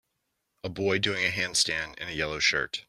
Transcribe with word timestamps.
A 0.63 0.69
boy 0.69 0.97
doing 0.97 1.23
a 1.27 1.29
handstand 1.29 1.99
in 1.99 2.07
a 2.07 2.11
yellow 2.11 2.39
shirt 2.39 2.79